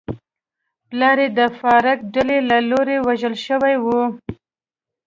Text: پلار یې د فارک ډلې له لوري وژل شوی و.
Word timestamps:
پلار 0.89 1.17
یې 1.23 1.27
د 1.37 1.39
فارک 1.59 1.99
ډلې 2.13 2.39
له 2.49 2.57
لوري 2.69 2.97
وژل 3.07 3.35
شوی 3.45 3.75
و. 3.83 3.85